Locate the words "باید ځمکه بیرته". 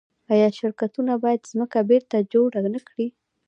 1.23-2.17